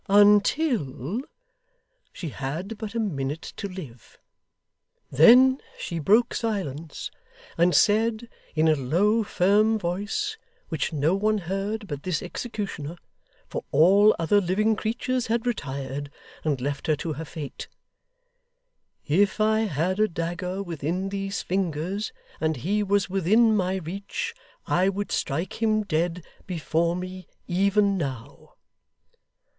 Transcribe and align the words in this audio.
'Until 0.09 1.21
she 2.11 2.29
had 2.29 2.79
but 2.79 2.95
a 2.95 2.99
minute 2.99 3.43
to 3.55 3.67
live. 3.67 4.17
Then 5.11 5.61
she 5.77 5.99
broke 5.99 6.33
silence, 6.33 7.11
and 7.55 7.75
said, 7.75 8.27
in 8.55 8.67
a 8.67 8.73
low 8.75 9.23
firm 9.23 9.77
voice 9.77 10.39
which 10.69 10.91
no 10.91 11.13
one 11.13 11.37
heard 11.37 11.85
but 11.87 12.01
this 12.01 12.23
executioner, 12.23 12.95
for 13.47 13.63
all 13.69 14.15
other 14.17 14.41
living 14.41 14.75
creatures 14.75 15.27
had 15.27 15.45
retired 15.45 16.09
and 16.43 16.59
left 16.59 16.87
her 16.87 16.95
to 16.95 17.13
her 17.13 17.25
fate, 17.25 17.67
"If 19.05 19.39
I 19.39 19.59
had 19.65 19.99
a 19.99 20.07
dagger 20.07 20.63
within 20.63 21.09
these 21.09 21.43
fingers 21.43 22.11
and 22.39 22.55
he 22.57 22.81
was 22.81 23.07
within 23.07 23.55
my 23.55 23.75
reach, 23.75 24.33
I 24.65 24.89
would 24.89 25.11
strike 25.11 25.61
him 25.61 25.83
dead 25.83 26.25
before 26.47 26.95
me, 26.95 27.27
even 27.45 27.99
now!" 27.99 28.55